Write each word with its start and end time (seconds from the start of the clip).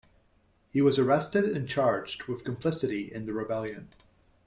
He 0.71 0.81
was 0.81 0.97
arrested 0.97 1.43
and 1.43 1.69
charged 1.69 2.23
with 2.23 2.43
complicity 2.43 3.13
in 3.13 3.27
the 3.27 3.33
rebellion. 3.33 3.89